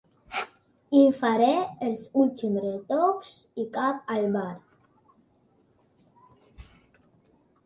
[0.99, 1.49] Hi faré
[1.87, 4.57] els últims retocs i cap al bar.